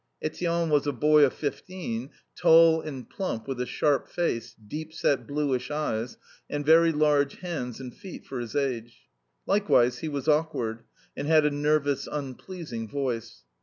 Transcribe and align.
Etienne 0.19 0.71
was 0.71 0.87
a 0.87 0.91
boy 0.91 1.23
of 1.23 1.31
fifteen, 1.31 2.09
tall 2.35 2.81
and 2.81 3.07
plump, 3.07 3.47
with 3.47 3.61
a 3.61 3.67
sharp 3.67 4.07
face, 4.09 4.55
deep 4.55 4.91
set 4.91 5.27
bluish 5.27 5.69
eyes, 5.69 6.17
and 6.49 6.65
very 6.65 6.91
large 6.91 7.35
hands 7.41 7.79
and 7.79 7.93
feet 7.95 8.25
for 8.25 8.39
his 8.39 8.55
age. 8.55 9.01
Likewise 9.45 9.99
he 9.99 10.09
was 10.09 10.27
awkward, 10.27 10.85
and 11.15 11.27
had 11.27 11.45
a 11.45 11.51
nervous, 11.51 12.07
unpleasing 12.11 12.87
voice. 12.87 13.43